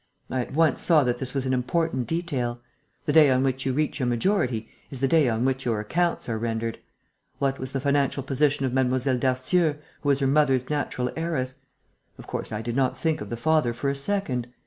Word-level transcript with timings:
I 0.31 0.41
at 0.41 0.53
once 0.53 0.81
saw 0.81 1.03
that 1.03 1.19
this 1.19 1.35
was 1.35 1.45
an 1.45 1.53
important 1.53 2.07
detail. 2.07 2.59
The 3.05 3.13
day 3.13 3.29
on 3.29 3.43
which 3.43 3.67
you 3.67 3.73
reach 3.73 3.99
your 3.99 4.07
majority 4.07 4.67
is 4.89 4.99
the 4.99 5.07
day 5.07 5.29
on 5.29 5.45
which 5.45 5.63
your 5.63 5.79
accounts 5.79 6.27
are 6.27 6.39
rendered. 6.39 6.79
What 7.37 7.59
was 7.59 7.71
the 7.71 7.79
financial 7.79 8.23
position 8.23 8.65
of 8.65 8.73
Mlle. 8.73 8.97
Darcieux, 9.19 9.75
who 10.01 10.09
was 10.09 10.17
her 10.17 10.25
mother's 10.25 10.71
natural 10.71 11.11
heiress? 11.15 11.57
Of 12.17 12.25
course, 12.25 12.51
I 12.51 12.63
did 12.63 12.75
not 12.75 12.97
think 12.97 13.21
of 13.21 13.29
the 13.29 13.37
father 13.37 13.73
for 13.75 13.91
a 13.91 13.95
second. 13.95 14.47